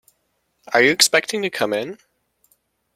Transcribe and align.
Are 0.73 0.81
you 0.81 0.89
expecting 0.89 1.43
to 1.43 1.51
come 1.51 1.73
in? 1.73 1.99